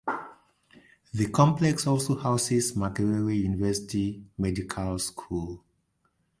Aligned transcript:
The 1.13 1.29
complex 1.29 1.85
also 1.85 2.15
houses 2.17 2.73
Makerere 2.73 3.37
University 3.39 4.23
Medical 4.35 4.97
School. 4.97 5.63